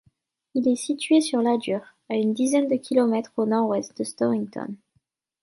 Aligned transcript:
Il 0.55 0.67
est 0.67 0.75
situé 0.75 1.21
sur 1.21 1.43
l'Adur, 1.43 1.79
à 2.09 2.15
une 2.15 2.33
dizaine 2.33 2.67
de 2.67 2.73
kilomètres 2.75 3.33
au 3.37 3.45
nord-ouest 3.45 3.95
de 3.99 4.03
Storrington. 4.03 4.73